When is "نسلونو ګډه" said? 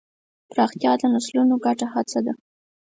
1.13-1.87